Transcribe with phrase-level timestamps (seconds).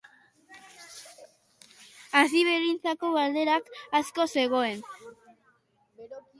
[2.21, 3.61] Hasiberrientzako galdera
[4.03, 4.85] asko zegoen.